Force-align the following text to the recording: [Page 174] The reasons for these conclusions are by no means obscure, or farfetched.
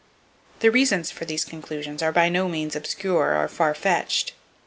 [Page 0.59 0.63
174] 0.63 0.63
The 0.63 0.73
reasons 0.73 1.11
for 1.11 1.25
these 1.25 1.45
conclusions 1.45 2.01
are 2.01 2.11
by 2.11 2.27
no 2.27 2.49
means 2.49 2.75
obscure, 2.75 3.37
or 3.39 3.47
farfetched. 3.47 4.31